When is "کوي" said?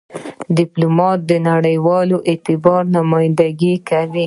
3.89-4.19